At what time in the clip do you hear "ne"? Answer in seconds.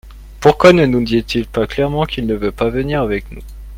0.73-0.87, 2.25-2.33